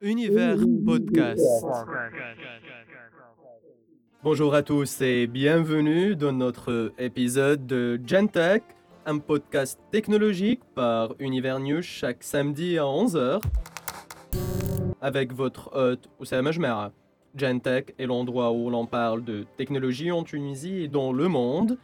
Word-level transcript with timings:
Univers 0.00 0.58
Podcast. 0.84 1.40
Bonjour 4.22 4.54
à 4.54 4.62
tous 4.62 5.00
et 5.00 5.26
bienvenue 5.26 6.16
dans 6.16 6.32
notre 6.32 6.92
épisode 6.98 7.66
de 7.66 8.00
Gentech, 8.04 8.62
un 9.06 9.18
podcast 9.18 9.78
technologique 9.90 10.60
par 10.74 11.14
Univers 11.18 11.60
News 11.60 11.82
chaque 11.82 12.22
samedi 12.22 12.76
à 12.78 12.82
11h. 12.82 13.40
Avec 15.00 15.32
votre 15.32 15.70
hôte 15.74 16.10
Oussama 16.18 16.52
Jmera. 16.52 16.92
Gentech 17.34 17.94
est 17.98 18.06
l'endroit 18.06 18.52
où 18.52 18.70
l'on 18.70 18.86
parle 18.86 19.24
de 19.24 19.44
technologie 19.56 20.10
en 20.10 20.22
Tunisie 20.24 20.82
et 20.82 20.88
dans 20.88 21.12
le 21.12 21.28
monde. 21.28 21.78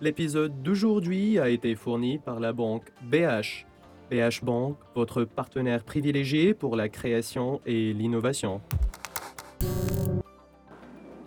L'épisode 0.00 0.62
d'aujourd'hui 0.62 1.38
a 1.38 1.48
été 1.48 1.74
fourni 1.74 2.18
par 2.18 2.40
la 2.40 2.52
banque 2.52 2.92
BH. 3.02 3.66
BH 4.12 4.44
Bank, 4.44 4.76
votre 4.94 5.24
partenaire 5.24 5.82
privilégié 5.84 6.52
pour 6.52 6.76
la 6.76 6.88
création 6.90 7.62
et 7.64 7.94
l'innovation. 7.94 8.60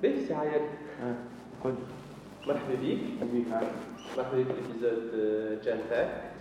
باهي 0.03 0.25
سي 0.27 0.33
عيال 0.33 0.61
آه 1.03 1.15
قل 1.63 1.73
مرحبا 2.47 2.75
بيك 2.75 2.99
بيك 3.33 3.51
عاد 3.51 3.67
مرحبا 4.17 4.37
بيك 4.37 4.47
في 4.47 4.61
الابيزود 4.61 5.61
جان 5.63 5.79
تاك 5.89 6.31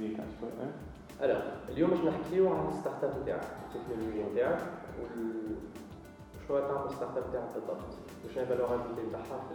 بيك 0.00 0.20
عاد 0.20 0.28
شوي 0.40 0.50
آه 0.62 1.24
الوغ 1.24 1.42
اليوم 1.68 1.90
باش 1.90 1.98
نحكيو 2.00 2.48
عن 2.54 2.68
الستارت 2.68 3.04
اب 3.04 3.22
نتاعك 3.22 3.46
التكنولوجيا 3.74 4.26
نتاعك 4.32 4.60
وشنو 5.00 6.58
تعمل 6.68 6.86
الستارت 6.90 7.16
اب 7.16 7.28
نتاعك 7.28 7.48
بالضبط 7.54 7.90
وشنو 8.24 8.36
هي 8.36 8.42
الفالورابيلتي 8.42 9.02
نتاعها 9.08 9.38
في 9.48 9.54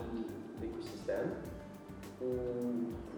الايكو 0.59 0.81
سيستيم 0.81 1.31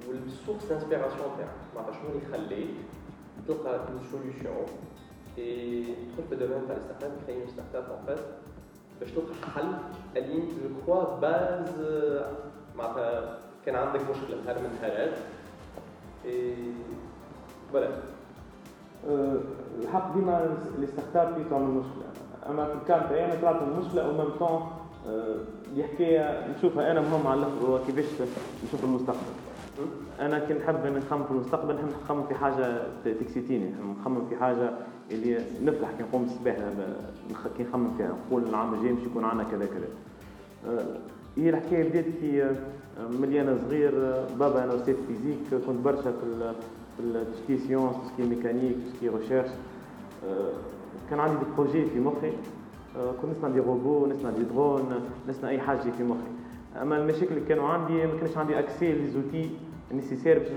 وال 0.08 0.22
source 0.22 0.66
d'inspiration 0.70 1.28
نتاعك 1.34 1.50
معناتها 1.76 1.94
شنو 1.94 2.10
اللي 2.10 2.24
يخليك 2.24 2.70
تلقى 3.48 3.80
solution 4.12 4.66
et 5.38 5.84
تدخل 5.86 6.28
في 6.30 6.34
ال 6.36 6.40
domaine 6.40 6.68
تاع 6.68 6.76
ال 6.78 6.81
startup 6.81 7.04
une 7.04 7.48
startup 7.48 7.92
en 8.10 8.16
fait 8.16 8.26
باش 9.00 9.12
تلقى 9.12 9.52
حل 9.56 9.74
اللي 10.18 10.40
je 10.40 10.70
crois 10.88 11.20
base 11.20 11.70
معناتها 12.76 13.40
كان 13.66 13.76
عندك 13.76 14.00
مشكله 14.10 14.44
نهار 14.46 14.60
من 14.60 14.66
النهارات 14.66 15.18
et 16.26 16.56
voilà 17.72 17.90
الحق 19.82 20.14
ديما 20.14 20.58
les 20.80 20.88
startups 20.88 21.52
يعمل 21.52 21.64
مشكله 21.68 22.04
اما 22.50 22.66
في 22.66 22.74
ال 22.74 22.83
cas 22.83 23.10
متاعي 23.10 23.26
أنا 23.26 23.42
طلعت 23.42 23.62
من 23.62 23.74
المشكلة 23.74 24.06
أو 24.06 24.12
ميم 24.14 24.30
طون 24.40 24.72
دي 25.76 25.84
حكايه 25.84 26.48
نشوفها 26.58 26.92
أنا 26.92 27.02
مهم 27.02 27.28
على 27.28 27.40
الآخر 27.40 27.80
كيفاش 27.88 28.06
نشوف 28.68 28.84
المستقبل. 28.84 29.20
أنا 30.20 30.40
كي 30.40 30.54
نحب 30.54 30.86
نخمم 30.88 31.24
في 31.24 31.32
المستقبل 31.32 31.76
نحب 31.76 31.88
نخمم 32.04 32.24
في 32.24 32.36
حاجة 32.36 32.82
تكسيتيني 33.06 33.72
نخمم 34.02 34.26
في 34.30 34.36
حاجة 34.36 34.70
اللي 35.12 35.38
نفرح 35.64 35.92
كي 35.98 36.04
نقوم 36.04 36.24
الصباح 36.24 36.56
كي 37.58 37.64
نخمم 37.64 37.98
فيها 37.98 38.16
نقول 38.28 38.44
العام 38.44 38.74
الجاي 38.74 38.94
باش 38.94 39.04
يكون 39.04 39.24
عندنا 39.26 39.48
كذا 39.52 39.66
كذا. 39.66 39.88
آه، 40.68 40.86
هي 41.38 41.50
الحكاية 41.50 41.90
بدات 41.90 42.06
في 42.22 42.44
آه، 42.44 43.08
ملي 43.22 43.42
أنا 43.42 43.58
صغير 43.68 43.94
آه، 43.96 44.28
بابا 44.40 44.64
أنا 44.64 44.76
أستاذ 44.76 44.96
فيزيك 45.08 45.64
كنت 45.68 45.86
برشا 45.86 46.02
في 46.12 46.54
في 46.98 47.04
التشكي 47.04 47.58
سيونس 47.58 47.96
تشكي 48.06 48.30
ميكانيك 48.30 48.78
ريشيرش. 49.04 49.50
كان 51.10 51.20
عندي 51.20 51.36
des 51.38 51.46
projets 51.58 51.86
في 51.86 52.00
مخي. 52.00 52.28
آه، 52.28 52.32
كنت 53.22 53.32
نصنع 53.32 53.50
des 53.50 53.60
robots 53.60 54.08
نصنع 54.08 54.30
des 54.30 54.44
drones 54.44 55.10
نصنع 55.30 55.50
اي 55.50 55.60
حاجة 55.60 55.80
في 55.80 56.04
مخي 56.04 56.20
أما 56.82 56.98
المشاكل 56.98 57.36
اللي 57.36 57.46
كانوا 57.48 57.68
عندي 57.68 58.06
ما 58.08 58.18
كانش 58.20 58.38
عندي 58.38 58.60
accès 58.60 58.92
les 58.92 59.08
outils 59.08 59.50
nécessaires 59.92 60.40
باش 60.40 60.50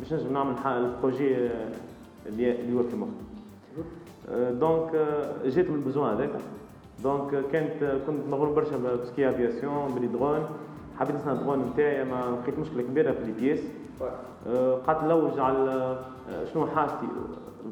باش 0.00 0.12
نجم 0.12 0.32
نعمل 0.32 0.54
ال 0.66 0.76
projet 0.76 1.36
آه، 1.36 1.68
اللي 2.26 2.76
هو 2.78 2.82
في 2.82 2.96
مخي 2.96 3.10
donc 4.50 4.90
جيت 5.44 5.70
من 5.70 5.74
ال 5.76 5.81
besoin 5.81 6.14
هذاك. 6.14 6.30
donc 7.02 7.34
آه، 7.34 7.42
كانت 7.52 7.82
آه، 7.82 7.98
كنت 8.06 8.28
مغروم 8.30 8.54
برشا 8.54 8.96
بسكي 9.02 9.30
افياسيون 9.30 9.94
بلي 9.94 10.06
درون 10.06 10.46
حبيت 10.98 11.16
نصنع 11.16 11.32
درون 11.32 11.58
نتاعي 11.72 12.04
ما 12.04 12.38
لقيت 12.42 12.58
مشكلة 12.58 12.82
كبيرة 12.82 13.12
في 13.12 13.24
les 13.24 13.32
pièces 13.32 13.60
آه، 14.46 14.74
قعدت 14.74 15.04
نلوج 15.04 15.38
على 15.38 15.98
آه، 16.30 16.44
شنو 16.44 16.66
حاجتي. 16.66 17.06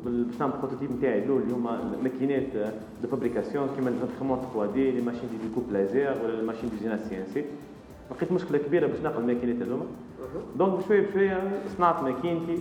بال- 0.05 0.25
باش 0.25 0.41
نعمل 0.41 0.53
ال 0.55 0.59
prototype 0.59 0.93
نتاعي 0.93 1.19
الأول 1.25 1.43
اللي 1.43 1.55
هما 1.55 1.79
ماكينات 2.03 2.73
de 3.03 3.09
fabrication 3.11 3.69
كيما 3.77 3.91
ال 3.91 4.43
imprimante 4.55 4.73
3D 4.73 4.91
les 4.91 5.01
machines 5.01 5.21
de 5.31 5.49
découpe 5.49 5.73
laser 5.73 6.15
ولا 6.25 6.33
les 6.37 6.43
machines 6.47 6.69
d'usinage 6.71 6.97
CNC 7.09 7.45
لقيت 8.11 8.33
مشكلة 8.33 8.59
كبيرة 8.59 8.87
باش 8.87 8.99
ناخذ 9.01 9.19
الماكينات 9.21 9.63
هذوما. 9.63 9.85
donc 10.59 10.85
بشوية 10.85 11.07
بشوية 11.07 11.63
صنعت 11.79 12.03
ماكينتي 12.03 12.59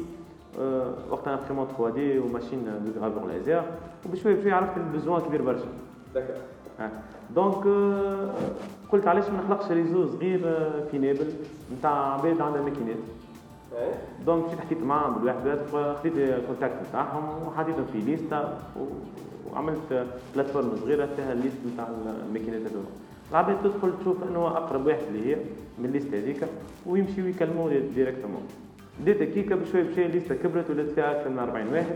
وقتها 1.11 1.39
imprimante 1.39 1.69
3D 1.77 1.89
و 1.95 2.19
machine 2.19 2.63
de 2.85 3.01
gravure 3.01 3.27
laser 3.27 3.61
وبشوية 4.09 4.35
بشوية 4.35 4.53
عرفت 4.53 4.77
ال 4.77 4.83
besoin 4.83 5.21
كبير 5.21 5.41
برشا. 5.41 5.65
donc 7.35 7.65
آه، 7.67 8.33
قلت 8.91 9.07
علاش 9.07 9.29
ما 9.29 9.37
نخلقش 9.43 9.71
réseau 9.71 10.07
صغير 10.07 10.41
آه، 10.45 10.85
في 10.91 10.97
نابل 10.97 11.27
نتاع 11.79 12.13
عباد 12.13 12.41
عندها 12.41 12.61
ماكينات 12.61 12.95
donc 14.25 14.45
مشيت 14.45 14.59
حكيت 14.59 14.83
معاهم 14.83 15.13
بالواحد 15.15 15.47
واحد 15.47 15.95
خديت 15.99 16.13
ال 16.17 16.24
contact 16.24 16.75
نتاعهم 16.89 17.47
وحطيتهم 17.47 17.85
في 17.93 17.97
ليستا 17.99 18.59
وعملت 19.51 20.07
plateforme 20.35 20.75
صغيره 20.75 21.05
فيها 21.05 21.33
ال 21.33 21.37
liste 21.37 21.57
نتاع 21.73 21.87
الماكينات 22.27 22.61
هذوما 22.61 22.85
العباد 23.31 23.63
تدخل 23.63 23.91
تشوف 24.01 24.17
انه 24.23 24.47
اقرب 24.47 24.85
واحد 24.85 25.01
اللي 25.07 25.31
هي 25.31 25.37
من 25.79 25.85
ال 25.85 25.90
liste 25.90 26.13
هذيك 26.13 26.47
ويمشيو 26.85 27.25
يكلموا 27.25 27.69
directement 27.95 28.41
بديت 28.99 29.21
هكيكا 29.21 29.55
بشويه 29.55 29.83
بشويه 29.83 30.05
الليستا 30.05 30.35
كبرت 30.35 30.69
ولات 30.69 30.89
فيها 30.89 31.11
أكثر 31.19 31.29
من 31.29 31.39
40 31.39 31.67
واحد 31.73 31.95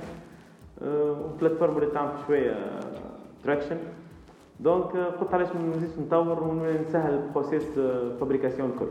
وال 0.81 0.97
plateforme 0.97 1.75
ولات 1.75 1.91
تعمل 1.91 2.11
شوية 2.27 2.55
traction 3.43 3.77
donc 4.59 4.95
قلت 4.95 5.33
علاش 5.33 5.47
ما 5.47 5.75
نزيدش 5.77 5.99
نطور 5.99 6.43
ونسهل 6.43 7.29
process 7.33 7.63
fabrication 8.19 8.69
الكل. 8.69 8.85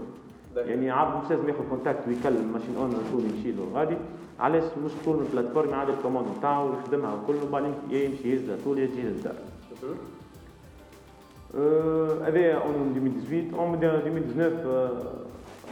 يعني 0.56 0.90
عبد 0.90 1.24
مش 1.24 1.30
لازم 1.30 1.48
ياخذ 1.48 1.68
contact 1.70 2.08
ويكلم 2.08 2.52
ماشين 2.52 2.76
اون 2.76 2.90
طول 3.12 3.22
يمشي 3.24 3.52
له 3.52 3.66
غادي 3.74 3.96
علاش 4.40 4.64
مش 4.84 4.90
طول 5.04 5.16
من 5.16 5.26
ال 5.32 5.36
plateforme 5.36 5.70
يعدي 5.70 5.92
ال 5.92 5.96
commande 5.96 6.26
نتاعو 6.38 6.70
ويخدمها 6.70 7.14
وكل 7.14 7.34
وبعدين 7.48 7.74
يمشي 7.90 8.32
يهزها 8.32 8.56
طول 8.64 8.78
يا 8.78 8.86
تجي 8.86 9.00
يهزها 9.00 9.32
هذايا 12.26 12.54
en 12.56 12.94
2018 12.96 13.58
en 13.58 13.74
2019 13.84 14.52
آه، 14.66 14.90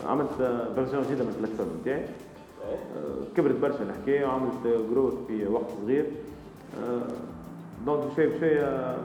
عملت 0.09 0.33
version 0.75 1.03
جديدة 1.03 1.25
من 1.25 1.31
ال 1.37 1.40
plateforme 1.40 1.69
نتاعي 1.81 2.03
آه، 2.03 3.37
كبرت 3.37 3.55
برشا 3.61 3.83
الحكاية 3.83 4.27
وعملت 4.27 4.67
growth 4.91 5.15
في 5.29 5.47
وقت 5.47 5.71
صغير. 5.83 6.07
donc 7.87 8.05
بشويه 8.13 8.29
بشوية 8.37 8.97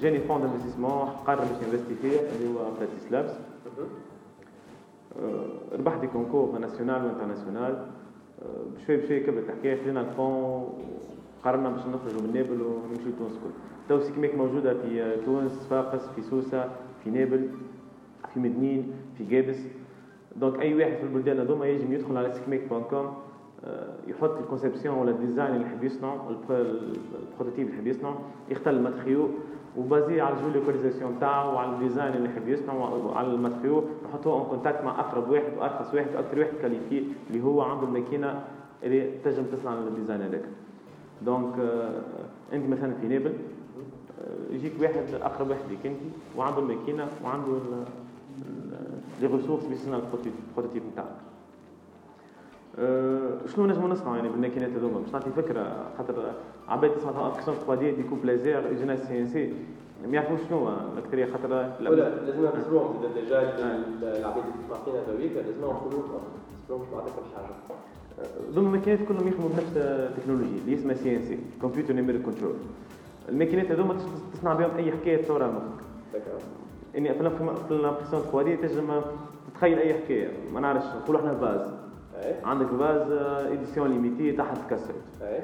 جاني 0.00 0.18
fonds 0.20 0.42
d'investissement 0.42 1.08
قرر 1.26 1.38
باش 1.40 1.50
investi 1.50 1.94
فيا 2.02 2.20
اللي 2.20 2.48
هو 2.48 2.64
Flat6Labs 2.78 3.32
ربحت 5.78 6.00
des 6.00 6.06
concours 6.06 6.58
national 6.58 7.04
و 7.04 7.10
international 7.10 7.86
آه، 8.42 8.46
بشويه 8.76 8.96
بشويه 9.02 9.26
كبرت 9.26 9.44
الحكاية 9.50 9.82
خذينا 9.82 10.00
ال 10.00 10.11
fonds 10.11 10.68
قررنا 11.44 11.70
باش 11.70 11.80
نخرجوا 11.80 12.20
من 12.22 12.30
نابل 12.34 12.62
ونمشيو 12.62 13.08
لتونس 13.12 13.32
كل. 13.32 13.50
تو 13.88 14.00
SeekMake 14.00 14.34
موجودة 14.34 14.74
في 14.74 15.02
آه، 15.02 15.16
تونس 15.24 15.66
صفاقس 15.70 16.08
في 16.08 16.22
سوسة 16.22 16.70
في 17.04 17.10
نابل 17.10 17.48
في 18.34 18.40
مدنين 18.40 18.92
في 19.18 19.24
جابس 19.24 19.58
donc 20.36 20.60
أي 20.60 20.74
واحد 20.74 20.92
في 20.96 21.02
البلدان 21.02 21.40
هذوما 21.40 21.66
يجم 21.66 21.92
يدخل 21.92 22.16
على 22.16 22.32
SeekMake 22.32 22.68
point 22.68 22.82
com 22.82 23.14
يحط 24.06 24.30
ال 24.38 24.44
conception 24.44 24.98
ولا 24.98 25.10
ال 25.10 25.16
design 25.16 25.54
اللي 25.54 25.66
يحب 25.66 25.84
ال 26.30 26.36
pro- 26.36 26.60
ال 26.60 26.71
prototype 26.71 27.66
اللي 27.66 27.76
يحب 27.76 27.86
يصنعه 27.86 28.18
يختار 28.50 28.74
ال 28.74 28.79
matériau. 28.79 29.28
و 29.78 29.86
basé 29.86 30.20
على 30.20 30.36
ال 30.36 30.48
géolocalisation 30.48 31.20
تاعو 31.20 31.54
وعلى 31.54 31.72
ال 31.72 31.78
design 31.78 32.14
اللي 32.14 32.28
يحب 32.28 32.48
يصنعه 32.48 33.06
وعلى 33.06 33.28
ال 33.28 33.34
matériau 33.34 33.84
نحطوه 34.04 34.32
en 34.32 34.46
contact 34.48 34.84
مع 34.84 35.00
أقرب 35.00 35.30
واحد 35.30 35.52
وارخص 35.58 35.94
واحد 35.94 36.14
وأكثر 36.14 36.38
واحد 36.38 36.52
qualifié 36.62 37.04
اللي 37.30 37.42
هو 37.44 37.62
عنده 37.62 37.86
الماكينة 37.86 38.44
اللي 38.82 39.18
تنجم 39.24 39.42
تصنع 39.42 39.72
ال 39.78 39.84
design 39.84 40.22
هذاك. 40.22 40.44
donc 41.22 41.58
آه، 41.58 42.02
أنت 42.52 42.68
مثلا 42.68 42.94
في 43.00 43.08
نابل 43.08 43.32
آه، 44.20 44.54
يجيك 44.54 44.72
واحد 44.80 45.14
أقرب 45.14 45.50
واحد 45.50 45.60
ليك 45.70 45.86
أنت 45.86 46.00
وعنده 46.36 46.58
الماكينة 46.58 47.08
وعنده 47.24 47.58
les 49.20 49.26
ressources 49.26 49.64
باش 49.64 49.78
يصنع 49.78 49.96
ال 49.96 50.05
prototype 50.05 50.82
نتاعك. 50.92 51.16
شنو 53.46 53.66
نجمو 53.66 53.88
نصنعوا 53.88 54.16
يعني 54.16 54.28
بالماكينات 54.28 54.70
هذوما 54.70 54.98
باش 55.00 55.12
نعطي 55.12 55.30
فكرة 55.30 55.86
خاطر 55.98 56.32
عباد 56.68 56.90
تسمع 56.94 57.26
impression 57.26 57.56
3D 57.66 57.90
découpe 57.90 58.24
laser 58.24 58.62
usinage 58.72 58.96
CNC. 58.96 59.52
ما 60.06 60.12
يعرفوش 60.14 60.40
شنو 60.48 60.68
الاكثريه 60.92 61.26
خاطر 61.32 61.48
لا- 61.48 61.90
ولا 61.90 62.14
لازم 62.24 62.58
نسلوهم 62.60 62.94
déjà 63.14 63.40
العباد 63.42 64.44
اللي 64.44 64.52
تسمع 64.64 64.76
فينا 64.84 64.98
هذويك 65.08 65.32
لازم 65.32 65.60
نقولوا 65.60 66.02
نسلوهم 66.64 66.82
مش 66.82 66.88
بعطيك 66.94 67.12
كل 67.14 67.36
حاجة. 67.36 67.54
ضمن 68.52 68.66
الماكينات 68.66 68.98
كلهم 69.08 69.28
يخدموا 69.28 69.48
بنفس 69.48 69.76
التكنولوجيا 69.76 70.58
اللي 70.64 70.74
اسمها 70.74 70.94
CNC 70.94 71.38
computer 71.62 71.94
numeric 71.94 72.22
control 72.22 72.54
الماكينات 73.28 73.70
هذوما 73.70 73.96
تصنع 74.32 74.54
بهم 74.54 74.70
أي 74.76 74.92
حكاية 74.92 75.22
تصورها 75.22 75.46
مخك. 75.48 76.22
اني 76.96 77.14
في 77.14 77.20
ال 77.20 77.24
imprim- 77.24 77.54
في 77.68 78.04
3D 78.10 78.56
تنجم 78.56 79.00
تتخيل 79.54 79.78
أي 79.78 79.94
حكاية. 79.94 80.28
ما 80.54 80.60
نعرفش 80.60 80.86
نقولوا 81.02 81.20
إحنا 81.20 81.32
vase. 81.32 81.60
عندك 82.44 82.66
vase 82.66 83.10
édition 83.50 83.88
limitée 83.90 84.32
تحت 84.32 84.58
تكسرت 84.58 84.94
إيه. 85.22 85.40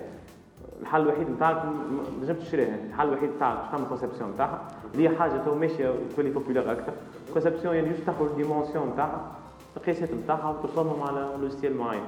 الحل 0.80 1.00
الوحيد 1.00 1.30
نتاعك 1.30 1.64
ما 1.64 2.02
تنجم 2.20 2.34
تشريها 2.34 2.76
الحل 2.88 3.08
الوحيد 3.08 3.30
نتاعك 3.36 3.58
باش 3.58 3.70
تعمل 3.70 3.84
conception 3.88 4.30
نتاعها 4.30 4.68
اللي 4.94 5.08
هي 5.08 5.16
حاجة 5.16 5.44
تو 5.44 5.54
ماشية 5.54 5.94
تولي 6.16 6.30
populaire 6.30 6.72
أكثر 6.72 6.92
conception 7.32 7.74
يعني 7.74 7.88
juste 7.88 8.02
تاخذ 8.06 8.30
ال 8.30 8.36
dimensions 8.36 8.88
نتاعها 8.88 9.32
القياسات 9.76 10.14
نتاعها 10.14 10.50
وتوصلهم 10.50 11.02
على 11.02 11.28
logiciel 11.40 11.76
معين. 11.76 12.02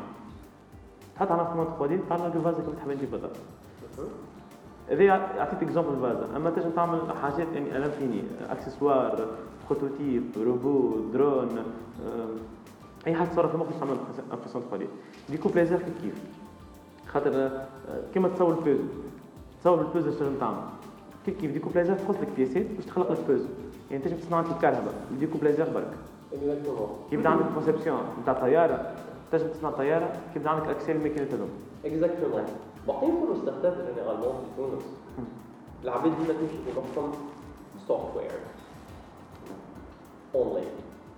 تحط 1.17 1.33
على 1.33 1.45
format 1.45 1.69
3D 1.79 1.99
تطلع 1.99 2.27
الفازه 2.27 2.57
كيف 2.57 2.77
تحب 2.77 2.91
انت 2.91 3.05
بالضبط 3.05 3.37
هذا 4.91 5.03
يعطيك 5.03 5.63
exemple 5.63 5.93
الفازه 5.95 6.37
أما 6.37 6.51
تنجم 6.51 6.71
تعمل 6.71 7.01
حاجات 7.23 7.47
يعني 7.55 7.77
à 7.77 7.82
l'infini 7.82 8.23
accessoires 8.51 9.27
prototype 9.71 10.23
robot 10.45 11.01
drone 11.13 11.49
أي 13.07 13.15
حاجة 13.15 13.29
تصرف 13.29 13.63
في 13.63 13.79
تعمل 13.81 13.97
impression 14.33 14.65
3D 14.71 14.87
découpe 15.29 15.49
laser 15.49 15.79
كيف 15.79 16.03
كيف. 16.03 16.23
خاطر 17.07 17.51
كيما 18.15 18.29
تصور 18.29 18.51
البوزل 18.51 18.89
تصور 19.61 19.81
البوزل 19.81 20.19
شنو 20.19 20.39
تعمل 20.41 20.57
كيف 21.27 21.41
كيف؟ 21.41 21.53
découpe 21.53 21.71
laser 21.71 21.97
تحط 21.97 22.15
لك 22.15 22.29
بياسات 22.37 22.67
باش 22.67 22.85
تخلق 22.85 23.13
لك 23.13 23.21
بوزل 23.29 23.49
يعني 23.91 24.03
تنجم 24.05 24.17
تصنع 24.17 24.41
انت 24.41 24.51
الكهرباء. 24.51 24.95
découpe 25.21 25.39
laser 25.39 25.69
برك 25.75 25.93
كيف 27.11 27.21
بدا 27.21 27.29
عندك 27.29 27.45
conception 27.55 28.01
نتاع 28.23 28.35
طيارة. 28.35 28.95
تنجم 29.33 29.49
تصنع 29.49 29.71
طيارة. 29.71 30.21
كيف 30.35 30.43
بدا 30.43 30.51
عندك 30.51 30.69
accès 30.69 30.97
للماكينه 30.97 31.27
هذوما 31.27 31.49
exactement 31.85 32.45
باقي 32.87 33.07
يكونوا 33.07 33.37
start-up 33.43 33.87
généralement 33.87 34.33
في 34.33 34.57
تونس 34.57 34.83
العباد 35.85 36.05
ديما 36.05 36.41
تمشي 36.41 36.59
في 36.65 36.81
مخهم 36.81 37.13
software 37.89 38.31
online 40.35 40.69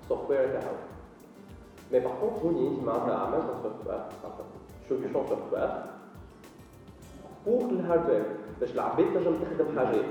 software 0.08 0.60
تاعو 0.60 0.74
mais 1.92 2.00
par 2.00 2.12
contre 2.20 2.38
هوني 2.44 2.68
انت 2.68 2.84
معناتها 2.86 3.14
عملت 3.16 3.44
software 3.62 4.00
solution 4.88 5.12
software 5.12 5.70
pour 7.46 7.70
ال 7.70 7.76
hardware 7.76 8.22
باش 8.60 8.74
العباد 8.74 9.06
تنجم 9.14 9.34
تخدم 9.42 9.78
حاجات 9.78 10.04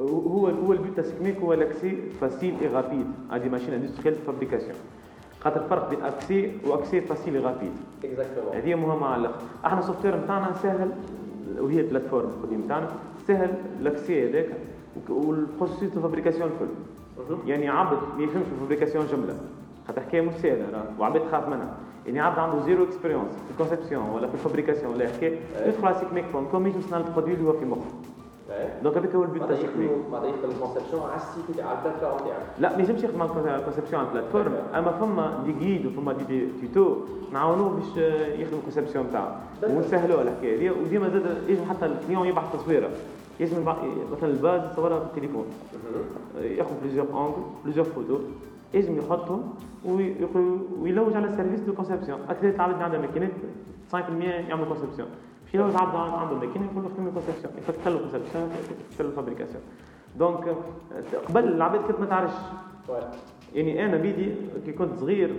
هو 0.00 0.46
هو 0.46 0.72
ال 0.72 0.78
but 0.78 0.96
تاع 0.96 1.04
SeekMake 1.04 1.36
هو 1.38 1.52
l'accès 1.52 1.96
facile 2.20 2.54
et 2.60 2.66
rapide 2.66 3.06
des 3.42 3.48
machines 3.48 3.74
industrielles 3.74 4.14
fabrication 4.14 4.74
خاطر 5.40 5.64
الفرق 5.64 5.90
بين 5.90 6.02
accès 6.02 6.52
و 6.66 6.72
accès 6.72 7.00
facile 7.00 7.36
et 7.36 7.42
rapide 7.42 7.72
exactement 8.04 8.54
هذه 8.56 8.74
مهمه 8.74 9.06
على 9.06 9.20
الآخر 9.20 9.42
إحنا 9.66 9.78
ال 9.78 10.04
software 10.04 10.16
نتاعنا 10.16 10.54
سهل 10.62 10.92
وهي 11.58 11.80
ال 11.80 11.84
plateforme 11.84 12.28
القديم 12.28 12.60
نتاعنا 12.64 12.88
سهل 13.28 13.54
l'accès 13.80 14.30
هذاك 14.30 14.48
وال 15.08 15.26
process 15.26 15.90
de 15.94 16.00
fabrication 16.00 16.50
الكل 16.50 17.48
يعني 17.50 17.68
عبد 17.68 17.98
ما 18.16 18.24
يفهمش 18.24 18.44
في 18.46 18.52
ال 18.52 18.56
fabrication 18.56 19.06
جمله 19.06 19.38
خاطر 19.88 20.00
حكايه 20.00 20.20
مش 20.20 20.34
سهله 20.34 20.70
راه 20.72 20.84
وعباد 20.98 21.22
تخاف 21.28 21.48
منها 21.48 21.74
يعني 22.06 22.20
عبد 22.20 22.38
عنده 22.38 22.64
zéro 22.64 22.84
expérience 22.84 23.32
في 23.32 23.50
ال 23.50 23.55
conception 23.55 24.10
ولا 24.10 24.26
في 24.28 24.34
ال 24.34 24.39
fabrication 24.39 24.94
ولا 24.94 25.08
حكايه 25.08 25.38
يدخل 25.66 25.86
على 25.86 25.96
SeekMake 25.98 26.24
point 26.32 26.46
com 26.52 26.66
يجي 26.66 26.78
يصنع 26.78 26.98
ال 26.98 27.02
produit 27.02 27.34
اللي 27.34 27.48
هو 27.48 27.52
في 27.52 27.64
مخه 27.64 27.80
donc 28.82 28.96
هذاك 28.96 29.14
هو 29.14 29.22
ال 29.24 29.28
but 29.28 29.42
تاع 29.42 29.56
SeekMake 29.56 29.90
معناتها 30.12 30.30
يخدم 30.30 30.50
ال 30.50 30.55
conception 30.55 31.02
على 31.02 31.16
ال 31.16 31.24
site 31.24 31.56
تاع 31.56 31.72
ال 31.72 31.76
plateforme 31.76 32.18
تاعك 32.18 32.42
لا 32.58 32.72
ما 32.76 32.78
يلزمش 32.78 33.04
يخدم 33.04 33.22
على 33.22 33.56
ال 33.56 33.60
conception 33.60 34.00
على 34.00 34.08
ال 34.08 34.12
plateforme 34.12 34.54
اما 34.74 34.92
فما 34.92 35.42
des 35.46 35.52
guides 35.52 35.86
وفما 35.86 36.12
des, 36.12 36.48
tutos 36.74 36.96
نعاونوه 37.32 37.68
باش 37.68 37.96
يخدم 38.40 38.56
ال 38.58 38.62
conception 38.62 39.06
تاعو 39.12 39.28
ونسهلوه 39.62 40.22
الحكاية 40.22 40.70
هذه 40.70 40.74
وديما 40.82 41.08
زاد 41.08 41.48
يجم 41.48 41.64
حتى 41.70 41.86
ال 41.86 41.92
client 41.92 42.26
يبعث 42.26 42.52
تصويره 42.52 42.90
يجم 43.40 43.62
مثلا 44.12 44.30
ال 44.30 44.38
vase 44.38 44.72
يصورها 44.72 44.98
في 45.00 45.04
التليفون 45.06 45.44
ياخذ 46.40 46.70
plusieurs 46.82 47.06
angles 47.12 47.42
plusieurs 47.64 47.86
photos 47.86 48.18
يجم 48.74 48.98
يحطهم 48.98 49.54
ويلوج 50.80 51.16
على 51.16 51.26
ال 51.26 51.30
service 51.30 51.60
de 51.60 51.72
conception. 51.72 52.20
أكثر 52.28 52.48
العباد 52.48 52.82
عندها 52.82 53.00
ماكينات 53.00 53.30
5% 53.92 53.96
يعملوا 54.48 54.66
conception. 54.66 55.08
باش 55.44 55.54
يلوج 55.54 55.74
عبد 55.76 55.94
عنده 55.96 56.34
ماكينه 56.34 56.64
يقول 56.72 56.84
له 56.84 56.90
خدم 56.96 57.06
ال 57.06 57.10
conception 57.10 57.52
يفك 57.58 57.86
له 57.86 57.96
ال 57.96 58.01
conception 58.01 58.50
يفك 58.90 59.00
له 59.00 59.06
ال 59.06 59.11
fabrication 59.11 59.62
donc 60.18 60.56
قبل 61.28 61.44
العباد 61.44 61.80
كنت 61.80 62.00
ما 62.00 62.06
تعرفش. 62.06 62.36
يعني 63.54 63.84
أنا 63.84 63.96
بيدي 63.96 64.34
كي 64.64 64.72
كنت 64.72 64.98
صغير 64.98 65.36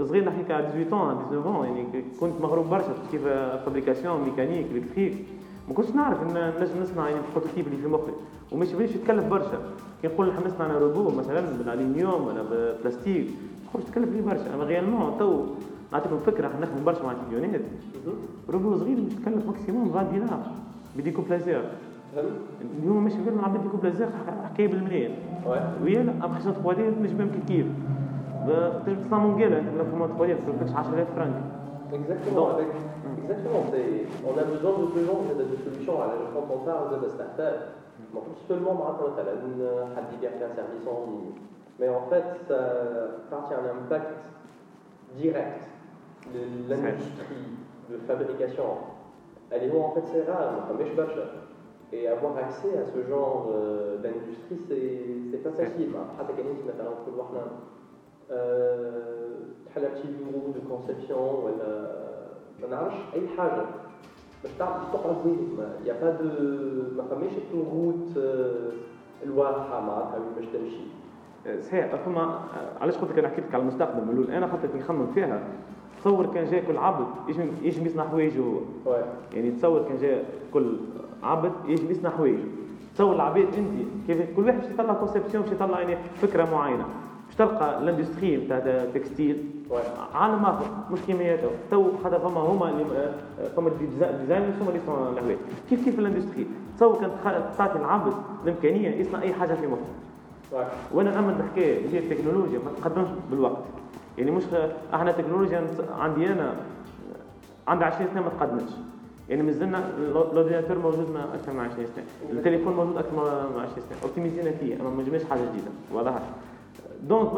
صغير 0.00 0.24
نحكيك 0.24 0.50
على 0.50 0.68
18 0.68 1.24
19 1.30 1.64
يعني 1.64 2.04
كنت 2.20 2.40
مغروم 2.40 2.66
برشا 2.66 2.94
كيف 3.12 3.22
fabrication 3.64 4.20
mécanique 4.20 4.66
électrique. 4.72 5.26
ما 5.68 5.74
كنتش 5.74 5.90
نعرف 5.90 6.22
إن 6.22 6.52
نجم 6.60 6.82
نصنع 6.82 7.08
يعني 7.08 7.20
ال 7.28 7.32
prototype 7.32 7.66
اللي 7.66 7.76
في 7.76 7.88
مخي. 7.88 8.12
ومش 8.52 8.72
باش 8.72 8.90
يتكلف 8.90 9.24
برشا. 9.24 9.60
نحب 10.06 10.46
نصنع 10.46 10.66
أنا 10.66 10.78
روبو 10.78 11.10
مثلا 11.10 11.40
بالالومنيوم 11.58 12.26
ولا 12.26 12.42
بالبلاستيك. 12.42 13.26
نقول 13.68 13.82
تكلف 13.82 14.08
لي 14.08 14.20
برشا. 14.20 14.54
أما 14.54 14.64
réellement 14.64 15.18
تو 15.18 15.44
نعطيكم 15.92 16.18
فكرة 16.18 16.46
إحنا 16.46 16.60
نخدم 16.60 16.84
برشا 16.84 17.02
مع 17.02 17.12
تلفزيونات 17.12 17.60
روبو 18.48 18.76
صغير 18.76 18.96
مش 18.96 19.14
تكلف 19.14 19.46
maximum 19.46 19.98
20 19.98 20.12
دينار 20.12 20.42
ب 20.96 20.99
découpe 20.99 21.22
laser 21.22 21.62
اليوم 22.80 23.04
ماشي 23.04 23.16
غير 23.24 23.34
نلعب 23.34 23.62
ديكو 23.62 23.76
بلازير 23.76 24.08
حكاية 24.44 24.68
بالملايين. 24.68 25.14
ويا 25.84 26.02
لا 26.02 26.12
ابخيشن 26.24 26.52
3 26.52 26.72
دي 26.72 26.90
مش 27.02 27.12
بهم 27.12 27.30
كيف. 27.48 27.66
تصنع 28.86 29.18
مونجيلا 29.18 29.58
انت 29.58 29.68
لو 29.78 29.84
فما 29.84 30.06
3 30.06 30.26
دي 30.26 30.34
ما 30.34 30.78
10000 30.78 31.08
فرنك. 31.16 31.42
Exactement, 31.92 32.48
avec, 32.54 32.70
exactement. 33.20 33.62
On 34.28 34.34
a 34.42 34.44
besoin 34.52 34.72
de 34.80 34.86
plus 34.92 35.06
en 35.14 35.18
de 35.40 35.56
solutions. 35.64 35.98
Alors, 36.04 36.28
quand 36.32 36.46
on 36.54 36.60
parle 36.64 37.02
de 37.04 37.08
start-up, 37.14 37.56
bon, 38.13 38.21
seulement 38.47 38.73
maintenant, 38.73 39.15
tu 39.15 39.21
as 39.21 40.29
un 40.29 40.55
service 40.55 40.87
en 40.87 41.11
ligne. 41.11 41.33
Mais 41.79 41.89
en 41.89 42.07
fait, 42.09 42.23
ça 42.47 42.59
partit 43.29 43.53
un 43.53 43.77
impact 43.77 44.25
direct 45.15 45.63
de 46.33 46.39
l'industrie 46.69 47.49
de 47.89 47.97
fabrication. 48.07 48.77
Elle 49.49 49.63
est 49.63 49.71
où 49.71 49.81
en 49.81 49.91
fait 49.91 50.03
c'est 50.11 50.29
rare, 50.29 50.67
comme 50.67 50.79
et 51.93 52.05
avoir 52.05 52.37
accès 52.37 52.77
à 52.77 52.85
ce 52.85 53.07
genre 53.07 53.49
d'industrie, 54.03 54.59
c'est 54.67 55.43
pas 55.43 55.51
facile. 55.51 55.91
Après, 56.19 56.33
tu 56.33 56.41
as 56.41 56.83
تحل 59.77 59.97
شي 60.01 60.07
بيرو 60.07 60.51
دو 60.51 60.59
كونسيبسيون 60.69 61.43
ولا 61.43 61.91
ما 62.61 62.67
نعرفش 62.67 62.95
اي 63.13 63.27
حاجه 63.37 63.65
باش 64.42 64.52
تعرف 64.58 64.92
تقرا 64.92 65.16
زوين 65.24 65.58
يا 65.84 65.92
با 66.00 66.10
دو 66.10 66.24
ما 66.96 67.02
فماش 67.10 67.32
روت 67.54 68.18
الواضحة 69.22 69.80
معناتها 69.80 70.18
باش 70.36 70.46
تمشي. 70.46 71.62
صحيح. 71.62 71.94
فما 71.94 72.40
علاش 72.80 72.98
قلت 72.98 73.10
لك 73.10 73.18
أنا 73.18 73.28
حكيت 73.28 73.44
لك 73.44 73.54
على 73.54 73.62
المستقبل؟ 73.62 74.04
من 74.04 74.10
الأول 74.10 74.30
أنا 74.30 74.46
خاطر 74.46 74.68
نخمم 74.76 75.06
فيها. 75.06 75.42
تصور 76.00 76.26
كان 76.26 76.44
جاي 76.44 76.60
كل 76.60 76.76
عبد 76.76 77.06
يجم 77.28 77.50
يجم 77.62 77.86
يصنع 77.86 78.04
حوايجه 78.04 78.40
هو 78.86 79.04
يعني 79.34 79.50
تصور 79.50 79.82
كان 79.82 79.96
جاي 79.96 80.22
كل 80.52 80.76
عبد 81.22 81.52
يجم 81.66 81.90
يصنع 81.90 82.10
حوايجه 82.10 82.44
تصور 82.94 83.14
العباد 83.14 83.54
انت 83.54 83.86
كيف 84.06 84.36
كل 84.36 84.44
واحد 84.44 84.60
باش 84.60 84.70
يطلع 84.70 84.94
conception 84.94 85.42
باش 85.42 85.52
يطلع 85.52 85.80
يعني 85.80 85.96
فكرة 85.96 86.50
معينة. 86.52 86.84
باش 87.32 87.48
تلقى 87.48 87.78
ال 87.78 87.84
industrie 87.84 88.36
نتاع 88.36 88.58
ال 88.58 88.69
textile 88.69 89.44
عالم 90.14 90.44
آخر 90.44 90.64
مش 90.90 90.98
كيما 91.06 91.36
تو 91.70 91.86
خاطر 92.04 92.18
فما 92.18 92.40
هما 92.40 92.68
اللي 92.68 92.84
فما 93.56 93.70
design 94.20 94.42
هما 94.60 94.68
اللي 94.68 94.80
يصنعوا 94.82 95.12
الهواء 95.12 95.36
كيف 95.70 95.84
كيف 95.84 95.98
ال 95.98 96.03
industrie 96.03 96.46
تصور 96.76 97.00
كان 97.00 97.10
تعطي 97.58 97.78
العبد 97.78 98.12
الإمكانية 98.44 98.88
يصنع 98.88 99.22
أي 99.22 99.32
حاجة 99.32 99.54
في 99.54 99.66
مخه. 99.66 100.66
وأنا 100.94 101.10
نامن 101.10 101.34
بحكاية 101.34 101.88
هي 101.88 101.98
التكنولوجيا 101.98 102.58
ما 102.58 102.70
تقدمش 102.80 103.08
بالوقت. 103.30 103.62
يعني 104.18 104.30
مش 104.30 104.42
إحنا 104.94 105.10
التكنولوجيا 105.10 105.66
عندي 105.98 106.32
أنا 106.32 106.54
عندي 107.68 107.84
20 107.84 108.08
سنة 108.14 108.22
ما 108.22 108.28
تقدمتش. 108.28 108.72
يعني 109.28 109.42
مازلنا 109.42 109.82
ال 109.98 110.05
ordinateur 110.05 110.78
موجود 110.78 111.10
ما 111.14 111.24
أكثر 111.34 111.52
من 111.52 111.60
20 111.60 111.86
سنة. 111.96 112.04
التليفون 112.30 112.72
موجود 112.76 112.96
أكثر 112.96 113.12
من 113.56 113.60
20 113.60 113.68
سنة. 113.76 113.98
optimisi 114.02 114.45
نا 114.45 114.50
فيه 114.50 114.80
أما 114.80 114.90
ما 114.90 115.02
جبناش 115.02 115.24
حاجة 115.24 115.40
جديدة. 115.40 115.70
واضح؟ 115.92 116.12
donc 117.08 117.30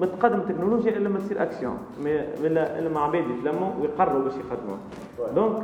ما 0.00 0.06
تقدم 0.06 0.38
التكنولوجيا 0.38 0.96
إلا 0.96 1.08
لما 1.08 1.18
تصير 1.18 1.42
أكسيون 1.42 1.78
الا 2.00 2.78
إلا 2.78 2.88
مع 2.88 3.04
عباد 3.04 3.24
يتلموا 3.30 3.70
ويقرروا 3.80 4.22
باش 4.24 4.32
يخدموا. 4.32 4.76
donc 5.34 5.62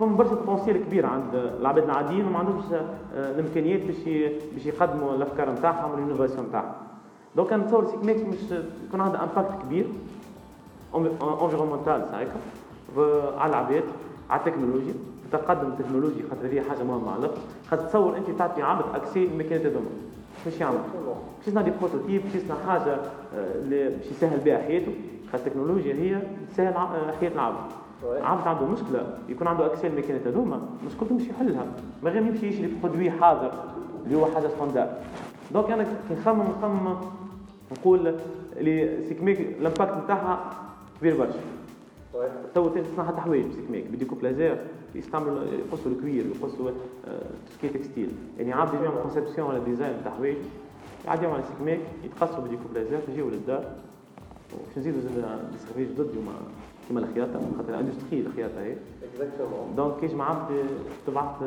فما 0.00 0.16
برشا 0.16 0.34
potentiel 0.34 0.84
كبير 0.84 1.06
عند 1.06 1.34
العباد 1.34 1.84
العاديين 1.84 2.26
وما 2.26 2.38
عندهمش 2.38 2.64
آه، 2.72 3.30
الإمكانيات 3.30 3.80
باش 3.80 3.96
باش 4.54 4.66
يقدموا 4.66 5.14
الأفكار 5.14 5.50
نتاعهم 5.50 5.90
وال 5.90 5.99
innovation 5.99 6.46
نتاعهم. 6.46 6.72
donc 7.36 7.52
أنا 7.52 7.64
نتصور 7.64 7.84
SeekMake 7.86 8.20
مش 8.20 8.58
يكون 8.88 9.00
عندها 9.00 9.22
impact 9.22 9.62
كبير 9.62 9.86
environnemental 11.42 12.02
هكا 12.12 12.36
على 13.38 13.50
العباد 13.50 13.82
على 14.30 14.40
التكنولوجيا. 14.40 14.94
تقدم 15.32 15.66
التكنولوجيا 15.68 16.22
خاطر 16.30 16.46
هذه 16.46 16.60
حاجة 16.68 16.82
مهمة 16.82 17.12
على 17.12 17.30
خاطر 17.70 17.84
تصور 17.86 18.16
أنت 18.16 18.30
تعطي 18.38 18.62
عبد 18.62 18.84
accès 18.94 19.24
الماكينات 19.24 19.66
هذوما 19.66 19.86
باش 20.44 20.60
يعمل 20.60 20.78
باش 21.38 21.48
يصنع 21.48 21.62
des 21.62 21.70
prototypes 21.80 22.22
باش 22.22 22.34
يصنع 22.34 22.56
حاجة 22.66 22.96
اللي 23.34 23.88
باش 23.88 24.06
يسهل 24.10 24.40
بها 24.40 24.58
حياته. 24.58 24.92
خاطر 25.32 25.46
التكنولوجيا 25.46 25.94
هي 25.94 26.22
تسهل 26.50 26.74
حياة 27.20 27.30
العبد. 27.30 27.72
عبد 28.04 28.46
عنده 28.46 28.66
مشكلة. 28.66 29.18
يكون 29.28 29.46
عنده 29.46 29.66
accès 29.66 29.86
للماكينات 29.86 30.26
هذوما 30.26 30.60
مشكلته 30.86 31.14
مش 31.14 31.22
يحلها. 31.22 31.66
ما 32.02 32.10
غير 32.10 32.22
يمشي 32.22 32.46
يشري 32.46 32.72
produit 32.82 33.10
حاضر 33.10 33.52
اللي 34.06 34.16
هو 34.16 34.26
حاجة 34.26 34.48
standard 34.48 34.94
donc 35.52 35.70
أنا 35.70 35.82
كي 35.82 36.14
نخمم 36.20 36.44
نخمم 36.58 36.96
نقول 37.72 38.14
اللي 38.56 39.04
SeekMake 39.08 39.40
ال 39.40 39.49
impact 39.49 40.04
نتاعها 40.04 40.50
كبير 41.00 41.16
برشا. 41.16 41.38
تو 42.54 42.68
تصنع 42.68 43.06
حتى 43.06 43.20
حوايج 43.20 43.52
SeekMake 43.52 43.86
ب 43.86 43.89
découpe 43.89 44.14
laser 44.14 44.66
يستعملوا 44.94 45.44
يقصوا 45.44 45.92
ال 45.92 45.98
cuir 45.98 46.24
يقصوا 46.26 46.70
ce 47.58 47.62
qui 47.62 47.68
textile 47.68 48.10
يعني 48.38 48.52
عبد 48.52 48.74
يعمل 48.74 49.02
conception 49.02 49.48
ولا 49.48 49.58
design 49.58 50.04
تاع 50.04 50.12
حوايج. 50.12 50.36
يعديهم 51.06 51.30
على 51.30 51.42
SeekMake 51.42 51.80
يتقصوا 52.04 52.40
بال 52.40 52.49
découpe 52.49 52.80
laser 52.80 53.02
يجيو 53.08 53.28
للدار. 53.28 53.76
باش 54.52 54.78
نزيدوا 54.78 55.00
زاد 55.00 55.40
دي 55.76 55.84
ضد 55.84 56.10
كيما 56.10 56.32
كيما 56.88 57.00
الخياطة 57.00 57.40
خاطر 57.56 57.68
ال 57.68 57.73
industrie 57.73 58.20
الخياطة 58.20 58.60
هي. 58.60 58.76
اكزاكتومون 59.12 59.74
دونك 59.76 60.00
كيش 60.00 60.12
مع 60.12 60.30
عبد 60.30 60.64
تبعث 61.06 61.38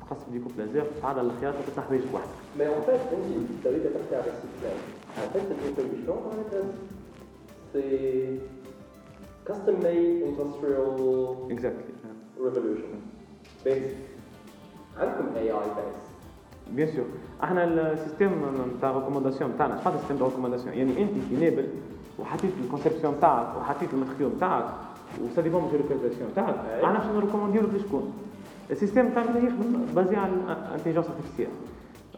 تقص 0.00 0.24
بديكوبلازات 0.28 0.86
تعال 1.02 1.18
الخياطة 1.18 1.58
تفتح 1.66 1.82
حوايجك 1.82 2.14
وحدك 2.14 2.28
مي 2.58 2.68
اون 2.68 2.80
فيت 2.80 3.00
انت 3.12 3.64
تريد 3.64 3.82
تحكي 3.82 4.16
على 4.16 4.24
السيكلات 4.32 4.80
ان 5.18 5.28
فيت 5.32 5.42
cette 5.42 5.78
évolution 5.78 6.18
c'est 7.72 8.55
custom 9.48 9.76
made 9.82 10.22
industrial 10.28 11.00
اكزاكتلي 11.50 11.94
revolution. 12.38 12.96
بس 13.66 13.82
عندكم 14.98 15.36
اي 15.36 15.50
اي 15.50 15.58
بس 15.58 16.06
بيان 16.72 16.88
سور 16.88 17.04
إحنا 17.44 17.64
السيستم 17.64 18.30
نتاع 18.76 18.90
ريكومونداسيون 18.90 19.50
نتاعنا 19.50 19.76
شحال 19.76 19.94
السيستم 19.94 20.16
تاع 20.16 20.26
ريكومونداسيون 20.26 20.74
يعني 20.74 21.02
انت 21.02 21.12
في 21.28 21.36
نابل 21.36 21.68
وحطيت 22.18 22.50
ال 22.64 22.69
conception 22.69 23.14
تاعك 23.20 23.56
وحطيت 23.56 23.94
ال 23.94 23.98
matériau 23.98 24.30
تاعك 24.40 24.64
و 25.22 25.29
ça 25.29 25.42
dépend 25.42 25.62
من 25.62 25.80
localisation 25.80 26.30
تاعك. 26.36 26.54
إحنا 26.84 26.98
باش 26.98 27.06
ن 27.06 27.11
recommandi 27.11 27.57
و 27.57 27.62
لك 27.62 27.74
لشكون؟ 27.74 28.12
ال 28.70 28.75
système 28.75 29.08
تاعنا 29.08 29.38
يخدم 29.38 29.86
basé 29.94 30.16
على 30.16 30.32
ال 30.32 30.38
intelligence 30.38 31.06
artificielle 31.06 31.48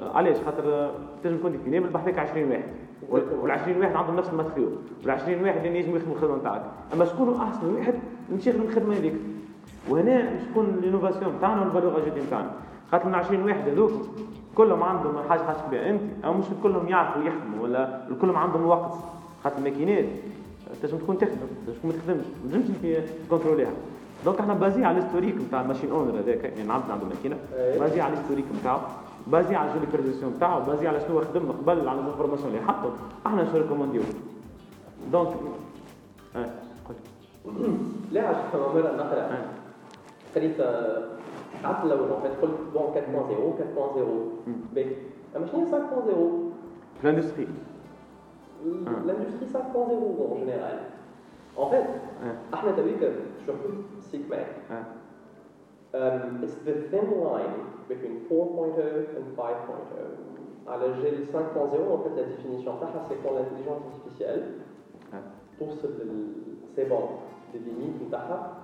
علاش؟ 0.01 0.37
خاطر 0.37 0.95
تنجم 1.25 1.39
تكون 1.39 1.59
في 1.65 1.71
نابل 1.71 1.89
بحثك 1.89 2.19
20 2.19 2.51
واحد. 2.51 2.65
وال 3.11 3.51
20 3.51 3.81
واحد 3.81 3.97
عندهم 3.97 4.17
نفس 4.17 4.29
ال 4.29 4.33
matériau 4.33 4.69
وال 5.03 5.11
20 5.11 5.43
واحد 5.43 5.67
اللي 5.67 5.79
ينجم 5.79 5.97
يخدموا 5.97 6.17
الخدمة 6.17 6.37
نتاعك. 6.37 6.63
أما 6.95 7.05
شكون 7.05 7.35
احسن 7.41 7.75
واحد 7.75 7.95
يمشي 8.31 8.51
يخدم 8.51 8.63
الخدمة 8.63 8.97
هذيك. 8.97 9.15
وهنا 9.89 10.41
شكون 10.41 10.77
l'innovation 10.83 11.33
تاعنا 11.41 11.61
وال 11.63 11.73
valeur 11.73 12.03
ajoutée 12.03 12.21
نتاعنا 12.21 12.51
خاطر 12.93 13.07
من 13.07 13.15
20 13.15 13.43
واحد 13.43 13.69
هذوك 13.69 13.93
كلهم 14.55 14.83
عندهم 14.83 15.15
حاجة 15.29 15.39
خاصة 15.39 15.69
بها. 15.71 15.91
أنت 15.91 16.01
أو 16.25 16.33
مش 16.33 16.45
كلهم 16.63 16.89
يعرفوا 16.89 17.23
يخدموا 17.23 17.63
ولا 17.63 18.01
كلهم 18.21 18.37
عندهم 18.37 18.67
وقت. 18.67 18.95
خاطر 19.45 19.59
الماكينات 19.59 20.05
تنجم 20.83 20.99
تكون 20.99 21.19
تخدم 21.19 21.35
تنجم 21.67 21.79
تكون 21.79 21.91
ما 21.91 21.97
تخدمش 21.97 22.25
ما 22.45 22.53
تنجمش 22.53 23.09
ت 23.27 23.31
contrôli 23.31 23.63
ها. 23.63 23.71
donc 24.25 24.41
إحنا 24.41 24.55
basé 24.55 24.85
على 24.85 24.99
ال 24.99 25.02
historique 25.02 25.35
نتاع 25.49 25.61
ال 25.61 25.65
machine 25.65 25.91
owner 25.91 26.19
هذاك. 26.19 26.45
يعني 26.45 26.73
عبد 26.73 26.91
عنده 26.91 27.05
ماكينة. 27.07 27.37
basé 27.79 28.01
على 28.01 28.13
ال 28.13 28.16
historique 28.16 28.45
نتاعو 28.61 28.79
basé 29.33 29.57
على 29.57 29.71
ال 29.71 29.75
géolocalisation 29.75 30.33
نتاعو 30.33 30.61
basé 30.61 30.89
على 30.89 31.01
شنو 31.01 31.21
خدم 31.21 31.53
قبل 31.53 31.89
على 31.89 32.01
ال 32.01 32.05
information 32.05 32.49
اللي 32.49 32.67
حطه. 32.67 32.93
إحنا 33.27 33.53
شو 33.53 33.59
recommandi 33.59 34.03
و 35.13 35.16
donc 35.16 35.29
آه 36.37 36.51
لا 38.13 38.29
عشان 38.29 38.61
مرة 38.61 38.97
نقرا 38.97 39.47
قريت 40.35 40.61
عرفت 41.65 41.85
الأول 41.85 42.09
en 42.09 42.23
fait 42.25 42.43
قلت 42.43 42.57
bon 42.75 42.87
4.0 42.95 44.49
4.0 44.49 44.75
بي. 44.75 44.97
أما 45.37 45.47
شنو 45.47 45.67
5.0 45.67 45.73
في 47.01 47.05
الاندستري 47.05 47.47
l'industrie. 49.09 49.47
5.0 49.55 49.57
en 50.33 50.37
général. 50.43 50.77
En 51.59 51.67
fait, 51.71 51.87
إحنا 52.55 52.71
تويك 52.71 53.13
surtout 53.47 54.01
سيك 54.11 54.23
ماك 54.31 54.47
um, 55.94 56.44
it's 56.44 56.56
the 56.66 56.76
thin 56.90 57.08
line 57.24 57.56
between 57.88 58.26
4.0 58.30 59.18
and 59.18 59.26
5.0 59.38 60.68
على 60.68 60.94
جيل 61.02 61.28
5.0 61.34 61.92
en 61.92 62.00
fait 62.04 62.16
la 62.16 62.24
définition 62.24 62.80
تاعها 62.80 63.06
c'est 63.10 63.20
quand 63.24 63.34
l'intelligence 63.34 63.82
artificielle 63.92 64.44
توصل 65.60 65.90
لل 66.00 66.34
c'est 66.76 66.90
bon 66.90 67.04
des 67.54 67.60
limites 67.60 68.08
نتاعها 68.08 68.58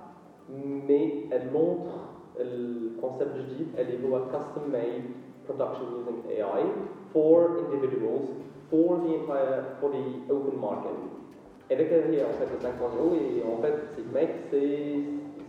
mais 0.88 1.28
elle 1.30 1.50
montre 1.52 1.92
le 2.38 3.00
concept 3.00 3.36
جديد 3.36 3.68
اللي 3.78 4.08
هو 4.08 4.18
custom 4.32 4.72
made 4.72 5.04
production 5.46 5.86
using 5.98 6.18
AI 6.30 6.62
for 7.12 7.58
individuals 7.66 8.28
for 8.70 8.98
the 9.02 9.10
entire 9.18 9.76
for 9.80 9.90
the 9.90 10.04
open 10.32 10.60
market. 10.60 10.96
Et 11.68 11.74
avec 11.74 11.88
elle, 11.92 12.26
en 12.26 12.32
fait, 12.38 12.48
le 12.50 12.58
5.0, 12.58 13.14
et 13.14 13.42
en 13.44 13.62
fait, 13.62 13.74
SigMake, 13.94 14.34
c'est 14.50 14.98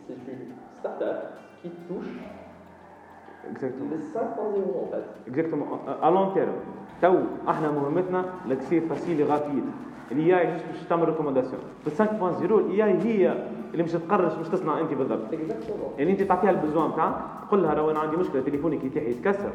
c'est 0.08 0.32
une 0.32 0.54
start-up 0.80 1.18
qui 1.75 1.83
touche. 1.89 2.13
Exactement. 3.51 3.91
5.0 4.15 4.83
en 4.83 4.87
fait. 4.93 5.05
اكزاكتومون 5.29 5.69
ا 6.03 6.11
لون 6.11 6.35
تيرم 6.35 6.53
تو 7.03 7.17
إحنا 7.49 7.71
مهمتنا 7.71 8.25
لاكسي 8.49 8.81
فاسيلي 8.81 9.25
غابيد 9.25 9.65
الاي 10.13 10.41
اي 10.41 10.47
مش 10.55 10.89
تعمل 10.89 11.09
ريكومونداسيون 11.09 11.61
في 11.85 11.91
5.0 12.05 12.43
الاي 12.43 12.85
اي 12.85 12.99
هي 13.03 13.47
اللي 13.73 13.83
مش 13.83 13.93
تقرر 13.93 14.41
مش 14.41 14.49
تصنع 14.49 14.81
انت 14.81 14.93
بالضبط. 14.95 15.21
يعني 15.99 16.11
انت 16.13 16.23
تعطيها 16.23 16.51
ال 16.51 16.57
besoin 16.57 16.95
تاعك 16.97 17.15
تقول 17.49 17.63
لها 17.63 17.75
راه 17.75 17.91
أنا 17.91 17.99
عندي 17.99 18.17
مشكله 18.17 18.43
تليفوني 18.43 18.77
كي 18.79 18.87
يتيح 18.87 19.03
يتكسر 19.03 19.51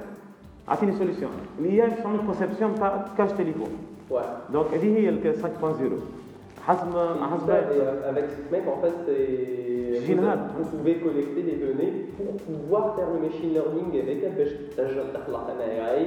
اعطيني 0.70 0.92
solution 0.92 1.32
ال 1.60 1.84
AI 1.84 1.90
باش 1.90 2.00
تعمل 2.00 2.20
conception 2.26 2.76
تاع 2.76 3.06
cache 3.18 3.32
téléphone. 3.32 3.70
donc 4.54 4.74
هذه 4.74 4.98
هي 4.98 5.10
ال 5.10 5.34
5.0 5.44 6.68
حسب 6.68 6.88
حسب 7.32 7.50
avec 8.12 8.26
SeekMake, 8.36 8.68
en 8.74 8.80
fait, 8.84 8.96
c'est 9.06 9.71
Génial. 10.08 10.40
vous, 10.58 10.64
vous 10.64 10.78
pouvez 10.78 10.96
collecter 11.06 11.42
des 11.50 11.58
données 11.66 11.94
pour 12.18 12.32
pouvoir 12.48 12.96
faire 12.96 13.10
le 13.14 13.20
machine 13.28 13.54
learning 13.54 13.90
avec 14.04 14.24
elle 14.24 14.36
باش 14.38 14.50
تخلق 15.14 15.48
un 15.50 15.60
AI 15.62 16.06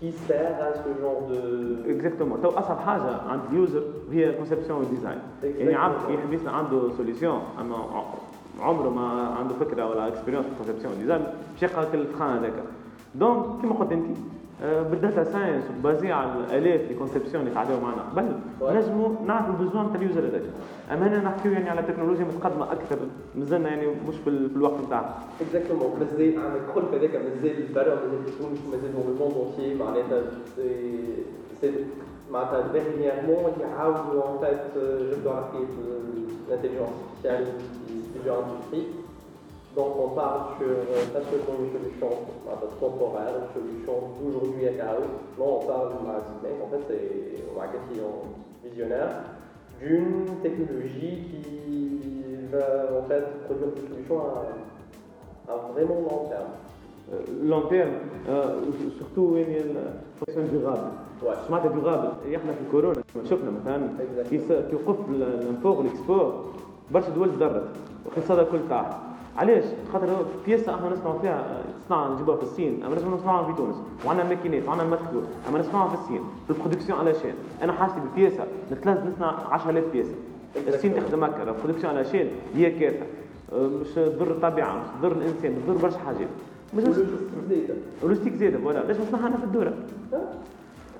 qui 0.00 0.12
sert 0.28 0.56
à 0.68 0.74
ce 0.74 0.88
genre 1.02 1.22
de 1.30 1.90
exactement 1.90 2.42
تو 2.42 2.48
اصعب 2.48 2.78
حاجة 2.78 3.16
عند 3.28 3.40
ال 3.52 3.58
user 3.58 3.82
هي 4.12 4.30
ال 4.30 4.34
conception 4.34 4.78
وال 4.78 4.88
design 4.88 5.18
يعني 5.42 5.74
عبد 5.74 5.94
كي 6.06 6.14
يحب 6.14 6.32
يصنع 6.32 6.52
عنده 6.52 6.88
solution 6.96 7.40
أما 7.60 7.76
ع- 7.76 8.14
عمره 8.64 8.90
ما 8.90 9.06
عنده 9.38 9.54
فكرة 9.54 9.90
ولا 9.90 10.08
expérience 10.08 10.46
في 10.46 10.52
ال 10.52 10.56
conception 10.56 10.92
وال 10.92 10.99
design 10.99 11.22
باش 11.52 11.62
يلقى 11.62 11.86
كل 11.92 12.00
ال 12.00 12.05
train 12.05 12.30
هذاك 12.38 12.52
donc 13.14 13.60
كيما 13.60 13.74
قلت 13.74 13.92
أنت 13.92 14.06
آه، 14.06 14.18
بال 14.62 14.83
data 14.83 15.24
science 15.24 15.64
و 15.78 15.85
basé 15.85 16.12
على 16.12 16.32
الالاف 16.34 16.80
les 16.88 16.94
conceptions 16.94 17.42
اللي 17.42 17.54
تعداو 17.54 17.80
معنا. 17.80 18.02
قبل. 18.16 18.32
نجموا 18.78 19.08
نعرفوا 19.26 19.54
ال 19.54 19.59
besoin 19.59 19.86
تاع 19.92 20.00
ال 20.00 20.04
user 20.04 20.20
هذاك. 20.20 20.42
أما 20.92 21.08
هنا 21.08 21.20
نحكيو 21.22 21.52
يعني 21.52 21.70
على 21.70 21.82
تكنولوجيا 21.82 22.24
متقدمة 22.24 22.72
أكثر. 22.72 22.98
مازلنا 23.34 23.68
يعني 23.68 23.86
مش 24.08 24.14
في 24.24 24.30
ال- 24.30 24.50
في 24.50 24.56
الوقت 24.56 24.80
نتاعها 24.86 25.18
Exactement, 25.40 25.98
مازال 26.00 26.38
عندك 26.38 26.60
خلف 26.74 26.94
هذاك 26.94 27.10
مازال 27.14 27.64
برا 27.74 27.94
مازال 27.94 28.38
تونس 28.38 28.58
مازال 28.72 28.90
le 28.94 29.20
monde 29.20 29.34
entier 29.34 29.80
معناتها 29.82 30.22
سي 30.56 31.00
سي 31.60 31.72
معناتها 32.32 32.72
dernièrement 32.72 33.60
يعاودوا 33.60 34.22
en 34.22 34.44
fait 34.44 34.78
جبدوا 35.12 35.32
على 35.32 35.44
حكاية 35.46 35.66
l'intelligence 36.50 37.26
artificielle 37.26 37.48
في 38.24 38.30
industries. 38.30 39.03
Donc 39.77 39.91
on 40.05 40.09
parle 40.21 40.41
sur 40.57 40.67
euh, 40.67 41.05
pas 41.13 41.23
seulement 41.29 41.55
une 41.63 41.71
solution 41.77 42.09
معناتها 42.47 42.69
temporaire, 42.81 43.33
une 43.41 43.49
solution 43.57 43.95
d'aujourd'hui 44.17 44.67
à 44.67 44.73
chaos. 44.79 45.09
Non, 45.39 45.49
on 45.59 45.65
parle 45.71 45.89
مع 46.05 46.15
Sydney, 46.25 46.55
en 46.65 46.67
fait 46.71 46.83
c'est 46.89 47.57
مع 47.57 47.65
question 47.73 48.07
visionnaire 48.65 49.11
d'une 49.81 50.25
technologie 50.45 51.15
qui 51.29 51.45
va 52.51 52.65
en 52.99 53.03
fait 53.09 53.25
produire 53.45 53.71
des 53.77 53.85
solutions 53.91 54.19
à, 54.27 55.51
à 55.51 55.55
vraiment 55.73 55.99
long 56.09 56.23
terme. 56.33 56.51
لون 57.43 57.69
تيرم 57.69 57.91
سورتو 58.99 59.35
يعني 59.37 59.57
الفونكسيون 59.61 60.47
ديغابل 60.51 60.89
Ouais. 61.23 61.47
سمعت 61.47 61.67
ديغابل 61.67 62.35
احنا 62.35 62.51
في 62.51 62.59
كورونا 62.71 63.01
شفنا 63.29 63.51
مثلا 63.51 63.87
Exactement. 63.99 64.29
كي 64.29 64.39
س- 64.39 64.51
كي 64.69 64.75
وقف 64.75 65.09
الانفور 65.09 65.77
والاكسبور 65.77 66.45
برشا 66.91 67.09
دول 67.09 67.29
تضرت 67.35 67.67
واقتصادها 68.05 68.43
كل 68.43 68.59
طاح 68.69 68.99
علاش؟ 69.36 69.64
خاطر 69.92 70.10
هو 70.10 70.22
بياسه 70.46 70.74
إحنا 70.74 70.88
نصنعوا 70.88 71.18
فيها 71.18 71.62
تصنع 71.84 72.08
نجيبوها 72.08 72.36
في 72.36 72.42
الصين 72.42 72.82
أما 72.84 72.94
لازم 72.94 73.14
نصنعوها 73.14 73.52
في 73.52 73.56
تونس 73.56 73.76
وعندنا 74.06 74.28
ماكينات 74.28 74.68
وعندنا 74.68 74.88
ماتريو 74.88 75.22
أما 75.48 75.58
نصنعوها 75.58 75.88
في 75.88 75.94
الصين 75.94 76.20
في 76.46 76.50
البرودكسيون 76.50 76.98
على 76.98 77.14
شان 77.14 77.34
أنا 77.62 77.72
حاجتي 77.72 77.96
ببياسه 78.00 78.46
لازم 78.70 79.08
نصنع 79.08 79.34
10000 79.50 79.84
بياسه 79.92 80.14
الصين 80.68 80.94
تخدم 80.94 81.24
هكا 81.24 81.42
البرودكسيون 81.42 81.96
على 81.96 82.04
شان 82.04 82.28
هي 82.54 82.70
كارثة. 82.70 83.06
أه، 83.52 83.66
مش 83.66 83.88
تضر 83.88 84.30
الطبيعة 84.30 84.76
مش 84.76 84.86
تضر 85.00 85.12
الإنسان 85.12 85.52
مش 85.52 85.62
تضر 85.66 85.76
برشا 85.82 85.98
حاجات. 85.98 86.28
مش 86.76 86.84
و 88.02 88.05
logistique 88.05 88.34
زايدة. 88.34 88.58
زاده 88.58 88.58
فوالا. 88.58 88.86
ليش 88.86 88.96
نصنعها 88.96 89.26
أنا 89.26 89.36
في 89.36 89.44
الدورة؟ 89.44 89.74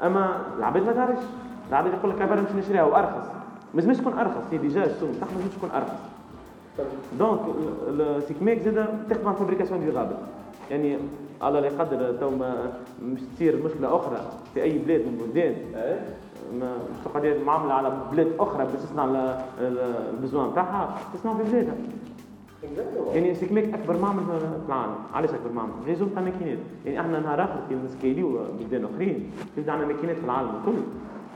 أما 0.03 0.41
العباد 0.59 0.83
ما 0.83 0.93
تعرفش. 0.93 1.23
العباد 1.69 1.93
يقول 1.93 2.11
لك 2.11 2.23
عبارة 2.23 2.41
مش 2.41 2.65
نشريها 2.65 2.85
وأرخص. 2.85 3.27
ما 3.75 3.81
لازمش 3.81 3.97
تكون 3.97 4.13
أرخص 4.13 4.43
هي 4.53 4.59
déjà 4.59 4.85
السوق 4.85 5.11
تاعها 5.21 5.31
ما 5.31 5.37
لازمش 5.39 5.55
تكون 5.57 5.71
أرخص. 5.71 6.14
donc 7.19 7.41
ال 7.89 7.97
SeekMake 7.97 8.63
زاد 8.63 8.87
تخدم 9.11 9.27
على 9.29 9.35
ال 9.35 9.39
fabrication 9.39 9.81
durable 9.81 10.17
يعني 10.71 10.99
الله 11.45 11.61
لا 11.61 11.67
يقدر 11.67 12.13
تو 12.21 12.31
ما 12.31 12.73
مش 13.03 13.21
تصير 13.35 13.65
مشكلة 13.65 13.97
أخرى 13.97 14.17
في 14.55 14.63
أي 14.63 14.79
بلاد 14.79 15.01
من 15.01 15.19
البلدان 15.21 15.55
إيه. 15.75 16.01
ما 16.61 16.77
تقعد 17.05 17.37
معاملة 17.47 17.75
على 17.75 17.93
بلاد 18.13 18.33
أخرى 18.39 18.65
باش 18.65 18.75
تصنع 18.83 19.05
ال- 19.05 19.41
ال- 19.61 19.95
ال 20.15 20.21
besoin 20.21 20.55
تاعها 20.55 20.99
تصنع 21.15 21.35
في 21.35 21.43
بلادها. 21.51 21.75
يعني 23.15 23.35
SeekMake 23.35 23.75
أكبر 23.75 23.99
معمل 23.99 24.23
في 24.25 24.67
العالم 24.69 24.95
علاش 25.15 25.31
أكبر 25.31 25.53
معمل 25.53 25.71
réseau 25.87 26.07
تاع 26.07 26.23
ماكينات 26.23 26.59
يعني 26.87 27.01
إحنا 27.01 27.21
نهار 27.21 27.45
آخر 27.45 27.61
كي 27.69 27.75
ن 27.75 27.84
scali 27.84 28.30
و 28.30 28.39
بلدان 28.61 28.85
أخرين 28.95 29.31
يبدا 29.59 29.73
عندنا 29.73 29.89
ماكينات 29.89 30.17
في 30.17 30.25
العالم 30.25 30.49
الكل 30.49 30.79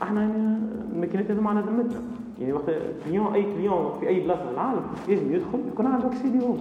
إحنا 0.03 0.21
يعني 0.21 0.57
الماكينات 0.93 1.31
هذوما 1.31 1.49
على 1.49 1.59
ذمتنا. 1.59 2.01
يعني 2.39 2.53
وقت 2.53 2.65
client 3.05 3.33
أي 3.33 3.43
client 3.43 3.97
في 3.99 4.07
أي 4.07 4.19
بلاصه 4.19 4.45
في 4.45 4.51
العالم 4.53 4.81
يجم 5.07 5.33
يدخل 5.35 5.59
يكون 5.73 5.85
عنده 5.85 6.07
accès 6.07 6.27
ليهم 6.27 6.57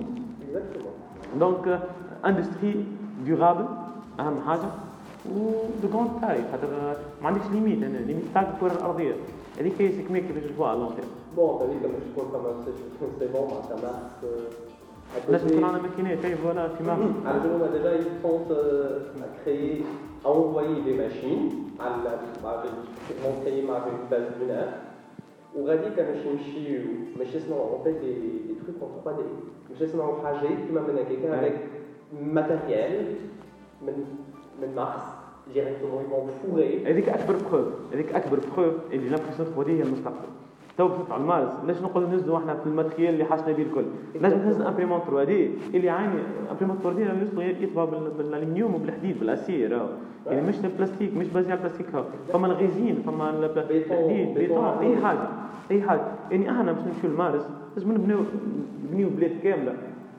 Exactement. 0.52 1.38
donc 1.40 1.80
industrie 2.26 2.84
durable 3.24 3.64
أهم 4.20 4.40
حاجة. 4.46 4.68
و 5.36 5.50
de 5.82 5.88
grande 5.92 6.10
taille 6.20 6.38
خاطر 6.52 6.96
ما 7.22 7.28
عنديش 7.28 7.42
limite 7.52 7.82
أنا 7.82 7.96
limite 7.98 8.24
تاعك 8.34 8.48
الكرة 8.54 8.72
الأرضية. 8.78 9.14
هذيك 9.60 9.82
هي 9.82 9.92
SeekMake 9.92 10.26
كيفاش 10.26 10.42
تشوفها 10.44 10.68
على 10.68 10.78
long 10.78 10.92
terme 10.94 11.08
bon 11.36 11.60
هذيك 11.62 11.82
باش 11.82 12.02
تكون 12.14 12.28
فما 12.32 12.64
c'est 13.18 13.26
bon 13.32 13.42
معناتها 13.50 13.76
مارس 13.90 14.34
لازم 15.28 15.48
تكون 15.48 15.64
عندنا 15.64 15.82
ماكينات 15.82 16.18
كيف 16.18 16.46
ولا 16.46 16.68
في 16.68 16.84
مارس 16.84 17.00
على 17.26 17.38
بالهم 17.40 17.60
déjà 17.72 17.92
ils 18.00 18.22
sont 18.24 18.52
euh, 18.52 19.24
à 19.24 19.28
créer 19.44 19.82
à 20.24 20.28
envoyer 20.28 20.76
des 20.86 20.96
machines 21.02 21.48
على 21.80 22.18
vont 23.24 23.44
créer 23.44 23.64
مع 23.68 23.78
une 23.78 24.10
base 24.14 24.30
lunaire 24.40 24.72
وغادي 25.56 25.90
كنمشي 25.96 26.30
نمشيو 26.32 26.80
ماشي 27.18 27.36
يصنعوا 27.36 27.78
en 27.78 27.84
fait 27.84 27.96
des, 28.02 28.16
des 28.48 28.56
trucs 28.62 28.82
en 28.82 29.08
3D 29.08 29.20
ماشي 29.70 29.84
يصنعوا 29.84 30.22
حاجات 30.22 30.58
كيما 30.66 30.80
من 30.80 30.98
هكاك 30.98 31.52
matériel 32.12 33.04
من 33.86 34.04
من 34.62 34.74
مارس 34.76 35.18
vont 35.54 36.30
fourrer 36.40 36.86
هذيك 36.88 37.08
اكبر 37.08 37.36
preuve 37.50 37.66
هذيك 37.92 38.14
اكبر 38.14 38.38
preuve 38.56 38.74
اللي 38.92 39.08
l'impression 39.08 39.48
3D 39.48 39.78
هي 39.78 39.82
المستقبل 39.82 40.28
تو 40.78 40.88
بشوف 40.88 41.12
على 41.12 41.22
المارس 41.22 41.52
ليش 41.66 41.82
نقول 41.82 42.08
نهزوا 42.08 42.38
إحنا 42.38 42.54
في 42.54 42.66
ال 42.66 42.72
matériel 42.72 43.14
اللي 43.14 43.24
حاشنا 43.24 43.52
به 43.52 43.62
الكل 43.62 43.84
لازم 44.20 44.38
تهز 44.38 44.60
imprimante 44.60 45.00
3D 45.00 45.50
اللي 45.74 45.86
يعاني 45.86 46.20
imprimante 46.50 46.78
3D 46.82 47.64
يطبع 47.64 47.84
بالالومنيوم 47.84 48.74
وبالحديد 48.74 49.20
بال 49.20 49.40
acier 49.40 49.88
يعني 50.26 50.48
مش 50.48 50.64
البلاستيك 50.64 51.16
مش 51.16 51.28
basé 51.28 51.52
على 51.52 51.58
البلاستيك 51.60 51.86
فما 52.32 52.46
ال 52.46 52.54
résine 52.54 53.02
فما 53.06 53.30
الحديد 53.70 54.34
بيتون 54.34 54.64
اي 54.64 54.96
حاجة 54.96 55.28
اي 55.70 55.82
حاجة 55.82 56.02
يعني 56.30 56.50
إحنا 56.50 56.72
باش 56.72 56.84
نمشيو 56.84 57.10
لمارس 57.10 57.42
لازم 57.76 57.92
نبنيو 57.92 58.18
نبنيو 58.84 59.08
بلاد 59.08 59.38
كاملة. 59.42 59.74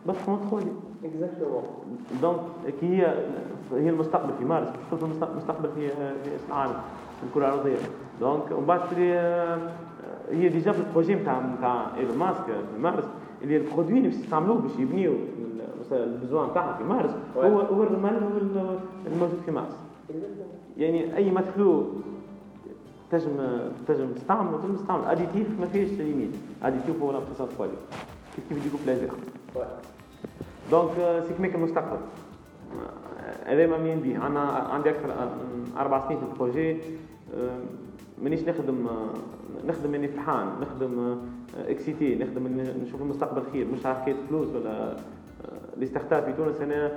بس 0.07 0.15
3D 0.15 0.71
exactement 1.03 2.21
donc 2.21 2.39
كي 2.79 2.87
هي 2.87 3.25
هي 3.73 3.89
المستقبل 3.89 4.33
في 4.39 4.45
مارس. 4.45 4.67
مش 4.67 5.03
المستقبل 5.03 5.69
في 5.75 5.89
في 6.23 6.47
العالم 6.49 6.73
في 7.19 7.23
الكرة 7.27 7.47
الأرضية. 7.47 7.77
donc 8.19 8.51
ومن 8.51 8.65
بعد 8.65 8.79
هي 10.31 10.49
déjà 10.49 10.71
في 10.71 10.79
ال 10.79 10.84
projet 10.84 11.15
نتاع 11.15 11.41
نتاع 11.57 11.97
ايلون 11.97 12.17
ماسك 12.17 12.43
في 12.45 12.81
مارس. 12.81 13.05
اللي 13.43 13.57
ال 13.57 13.62
produit 13.62 13.97
اللي 13.97 14.09
باش 14.09 14.17
يستعملوه 14.17 14.57
باش 14.57 14.79
يبنيو 14.79 15.13
ال 15.91 15.99
besoins 15.99 16.49
نتاعهم 16.49 16.77
في 16.77 16.83
مارس. 16.83 17.11
هو 17.37 17.59
هو 17.59 17.83
الرمال 17.83 18.17
الموجود 19.07 19.39
في 19.45 19.51
مارس. 19.51 19.77
يعني 20.77 21.15
أي 21.15 21.31
مدخلو 21.31 21.85
تنجم 23.11 23.37
تنجم 23.87 24.13
تستعمل 24.13 24.61
تنجم 24.61 24.75
تستعمل. 24.75 25.05
اديتيف 25.05 25.59
ما 25.59 25.65
فيهش 25.65 25.89
ليميت 25.89 26.35
اديتيف 26.63 27.01
هو 27.01 27.11
لابريسون 27.11 27.47
كوالي 27.57 27.71
كيف 28.35 28.49
كيف 28.49 28.57
يديكو 28.57 28.77
بلازير 28.85 29.11
دونك 30.71 30.91
سي 31.27 31.33
كميك 31.33 31.55
المستقبل 31.55 31.97
هذا 33.45 33.67
ما 33.67 33.77
منين 33.77 33.99
بيه. 33.99 34.19
عندنا 34.19 34.41
عندي 34.49 34.89
أكثر 34.89 35.29
أربع 35.77 36.07
سنين 36.07 36.19
في 36.19 36.25
البروجي. 36.25 36.77
مانيش 38.21 38.43
نخدم 38.43 38.87
نخدم 39.65 39.95
اني 39.95 40.07
فرحان 40.07 40.47
نخدم 40.61 41.17
إكسيتي 41.67 42.15
نخدم 42.15 42.47
نشوف 42.83 43.01
المستقبل 43.01 43.41
خير. 43.51 43.67
مش 43.67 43.85
على 43.85 43.95
حكايه 43.95 44.15
فلوس 44.29 44.47
ولا 44.47 44.97
les 45.77 45.85
startups 45.85 46.23
في 46.23 46.33
تونس 46.33 46.61
هنا 46.61 46.91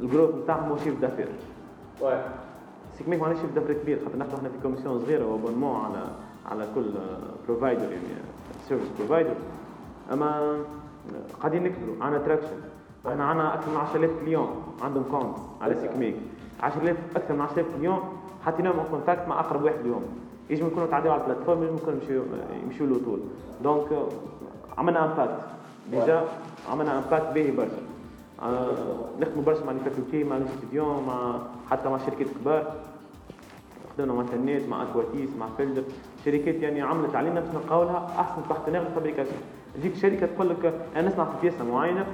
ال 0.00 0.05
growth 0.05 0.34
نتاعهم 0.34 0.70
هو 0.70 0.76
SeekMake 0.76 3.20
معناش 3.20 3.38
chiffre 3.40 3.54
d'affaires 3.54 3.76
كبير 3.82 3.98
خاطر 4.04 4.16
ناخذ 4.16 4.36
إحنا 4.36 4.48
في 4.48 4.54
commission 4.62 5.00
صغيرة 5.00 5.26
و 5.26 5.30
abonnement 5.30 5.76
على 5.84 6.04
على 6.50 6.68
كل 6.74 6.90
provider 7.48 7.82
يعني 7.82 8.04
service 8.68 8.88
provider 8.98 9.34
أما 10.12 10.58
قاعدين 11.40 11.62
نكبروا 11.62 11.94
عندنا 12.00 12.22
traction 12.22 12.60
إحنا 13.08 13.24
عندنا 13.24 13.54
أكثر 13.54 13.70
من 13.70 13.76
10000 13.76 14.10
clients 14.20 14.48
عندهم 14.82 15.04
compte 15.10 15.36
على 15.60 15.74
SeekMake 15.74 16.16
10000 16.60 16.96
أكثر 17.16 17.34
من 17.34 17.40
10000 17.40 17.66
clients 17.76 17.98
حطيناهم 18.46 18.84
contact 18.90 19.28
مع 19.28 19.40
أقرب 19.40 19.64
واحد 19.64 19.78
اليوم. 19.80 20.02
يجب 20.50 20.66
يكونوا 20.66 20.86
تعديوا 20.86 21.12
على 21.12 21.22
ال 21.22 21.26
plateforme 21.26 21.62
يجب 21.62 21.76
يكونوا 21.76 22.00
يمشيوا 22.00 22.24
يمشيوا 22.64 22.88
له 22.88 23.00
طول. 23.04 23.20
donc 23.62 23.86
عملنا 24.78 25.04
impact 25.04 25.40
déjà 25.90 26.24
عملنا 26.70 26.98
impact 26.98 27.34
باهي 27.34 27.50
برشا. 27.50 27.82
آه 28.42 28.66
نخدموا 29.20 29.44
برشا 29.44 29.64
مع 29.64 29.72
les 30.12 30.24
مع 30.24 30.36
الاستوديون 30.36 31.06
مع 31.06 31.38
حتى 31.70 31.88
مع 31.88 31.98
شركات 31.98 32.26
كبار. 32.40 32.74
مع 33.98 34.20
انترنت 34.20 34.68
مع 34.68 34.82
اكواتيس 34.82 35.30
مع 35.40 35.46
فيلدر 35.56 35.82
شركات 36.24 36.54
يعني 36.54 36.82
عملت 36.82 37.14
علينا 37.14 37.40
باش 37.40 37.54
نلقاو 37.54 37.82
لها 37.84 38.06
احسن 38.18 38.42
partenaire 38.48 38.84
fabrication 38.94 39.36
تجيك 39.74 39.94
شركة 39.94 40.26
تقول 40.26 40.48
لك 40.50 40.74
أنا 40.96 41.08
نصنع 41.08 41.24
في 41.24 41.30
pièce 41.42 41.64
معينة 41.64 42.06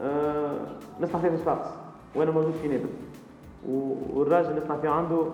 أه 0.00 0.56
نصنع 1.00 1.20
فيها 1.20 1.30
في 1.30 1.36
صفاقس 1.36 1.68
وأنا 2.14 2.30
موجود 2.30 2.52
في 2.62 2.68
نابل 2.68 2.88
والراجل 4.14 4.56
نصنع 4.56 4.76
فيه 4.76 4.88
عنده 4.88 5.24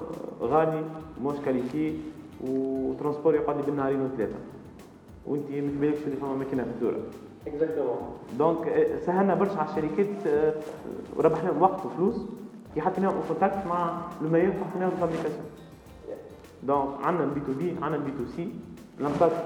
غالي 0.41 0.83
موش 1.23 1.37
qualité 1.45 1.99
و 2.47 2.56
transport 2.56 3.35
يقعد 3.35 3.57
لي 3.57 3.63
بالنهارين 3.63 4.01
وثلاثة. 4.03 4.35
وانت 5.27 5.51
ما 5.51 5.71
في 5.71 5.77
بالكش 5.81 6.03
اللي 6.05 6.17
فما 6.17 6.35
ماكينه 6.35 6.63
في 6.63 6.69
الدوره 6.71 6.99
exactement 7.47 7.97
donc 8.39 8.87
سهلنا 9.07 9.35
برشا 9.35 9.59
على 9.59 9.69
الشركات 9.71 10.27
أه، 10.27 10.55
وربحنا 11.17 11.51
وقت 11.61 11.87
وفلوس. 11.87 12.17
كي 12.76 12.82
حطيناهم 12.82 13.22
كونتاكت 13.28 13.68
مع 13.68 14.02
الميور 14.22 14.54
حطيناهم 14.54 14.92
فابريكاسيون 14.92 15.46
دونك 16.64 16.88
عندنا 17.06 17.24
البي 17.24 17.40
تو 17.40 17.54
بي 17.54 17.70
عندنا 17.82 17.96
البي 17.96 18.12
تو 18.12 18.26
سي 18.36 18.50
لامباكت 19.00 19.46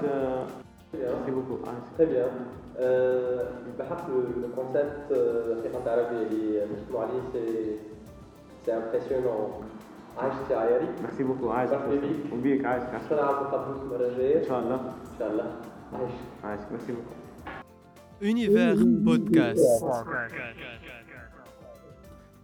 Merci 0.94 1.30
beaucoup. 1.36 1.58
Ah, 1.68 1.76
Très 1.96 2.06
bien. 2.12 2.30
بحق 3.78 4.06
الكونسيبت 4.08 5.06
حقيقة 5.64 5.90
عربي 5.92 6.16
اللي 6.26 6.66
نشتغلوا 6.72 7.00
عليه 7.00 7.20
سي 7.32 7.76
سي 8.66 8.72
امبرسيونون 8.76 9.50
عايش 10.18 10.34
عياري 10.50 10.86
ميرسي 11.02 11.22
بوكو 11.24 11.50
عايش 11.50 11.70
مرحبا 11.70 11.90
بيك 11.94 12.32
وبيك 12.32 12.64
عايش 12.64 12.82
ان 12.82 13.00
شاء 13.08 13.20
الله 13.20 13.34
عم 13.36 13.44
نقابلوك 13.44 13.82
المرة 13.82 14.06
الجاية 14.06 14.38
ان 14.42 14.48
شاء 14.48 14.58
الله 14.60 14.74
ان 14.74 15.18
شاء 15.18 15.30
الله 15.30 15.46
عايش 15.92 16.10
عايش 16.44 16.60
ميرسي 16.70 16.92
بوكو 16.92 17.14
Univers 18.22 18.82
Podcast. 19.06 19.64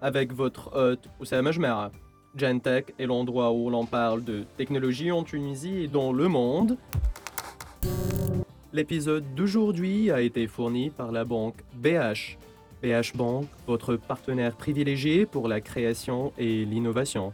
Avec 0.01 0.33
votre 0.33 0.75
hôte 0.75 1.09
Oussama 1.19 1.51
Jmera. 1.51 1.91
Gentech 2.35 2.93
est 2.97 3.05
l'endroit 3.05 3.51
où 3.51 3.69
l'on 3.69 3.85
parle 3.85 4.23
de 4.23 4.45
technologie 4.55 5.11
en 5.11 5.23
Tunisie 5.23 5.83
et 5.83 5.87
dans 5.87 6.13
le 6.13 6.27
monde. 6.27 6.77
L'épisode 8.71 9.25
d'aujourd'hui 9.35 10.11
a 10.11 10.21
été 10.21 10.47
fourni 10.47 10.89
par 10.89 11.11
la 11.11 11.25
banque 11.25 11.55
BH. 11.73 12.37
BH 12.81 13.15
Bank, 13.15 13.47
votre 13.67 13.97
partenaire 13.97 14.55
privilégié 14.55 15.25
pour 15.25 15.47
la 15.47 15.59
création 15.59 16.31
et 16.37 16.63
l'innovation. 16.63 17.33